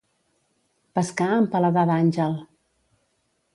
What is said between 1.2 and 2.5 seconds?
amb paladar d'àngel.